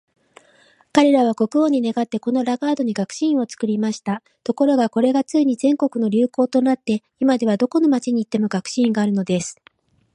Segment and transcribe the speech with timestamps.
[0.93, 4.23] 彼等は国王に願って、このラガードに学士院を作りました。
[4.43, 9.57] ところが、これがついに全国の流行となって、今では、どこの町に行っても学士院があるのです。